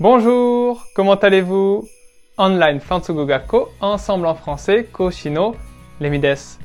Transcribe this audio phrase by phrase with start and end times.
[0.00, 1.86] Bonjour, comment allez-vous?
[2.38, 5.54] Online フランス語学校 Ensemble en français 講師の
[6.00, 6.58] レミです。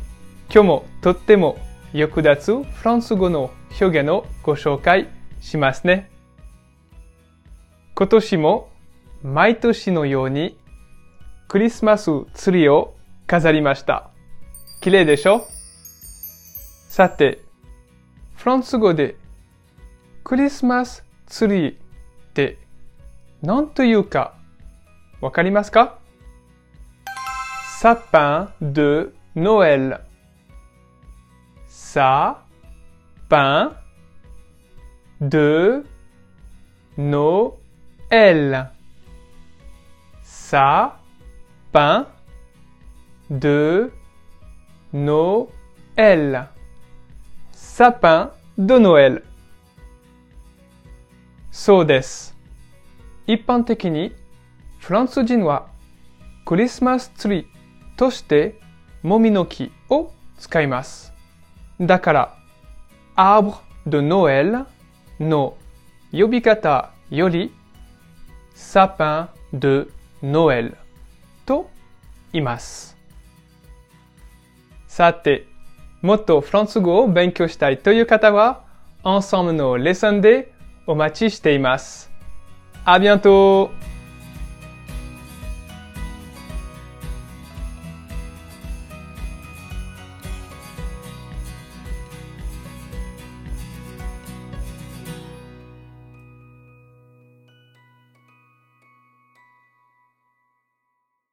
[0.49, 1.57] 今日もとっても
[1.91, 3.51] 役立つフランス語の
[3.81, 5.09] 表現をご紹介
[5.41, 6.09] しますね。
[7.95, 8.69] 今年も
[9.21, 10.57] 毎年のように
[11.49, 12.95] クリスマスツリーを
[13.27, 14.09] 飾りました。
[14.79, 15.45] 綺麗でしょ
[16.87, 17.43] さて、
[18.37, 19.17] フランス語で
[20.23, 21.75] クリスマスツリーっ
[22.33, 22.57] て
[23.42, 24.34] 何というか
[25.20, 25.98] わかりますか
[27.82, 30.00] Sapin de Noël.
[31.66, 32.46] Sapin
[35.20, 35.84] de
[36.96, 38.70] Noël.
[40.22, 42.06] Sapin
[43.28, 43.90] de
[44.92, 46.48] Noël.
[47.52, 49.24] Sapin de Noël.
[51.50, 52.35] そうです。
[53.27, 54.13] 一般的に
[54.79, 55.67] フランス人は
[56.45, 57.45] クリスマスツリー
[57.97, 58.59] として
[59.03, 61.13] もみの木を使います。
[61.79, 62.37] だから、
[63.15, 64.65] arbre de Noël
[65.19, 65.57] の
[66.11, 67.53] 呼び方より
[68.55, 69.91] sapin de
[70.23, 70.75] Noël
[71.45, 71.69] と
[72.31, 72.95] 言います。
[74.87, 75.47] さて、
[76.01, 78.63] もっとフランス語を勉強したいという方は、
[79.03, 80.53] ensemble のレッスンで
[80.85, 82.16] お待ちしています。
[82.87, 83.69] À bientôt!